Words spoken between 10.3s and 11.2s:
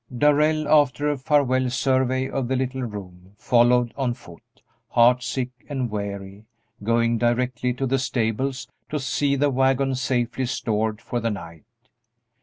stored for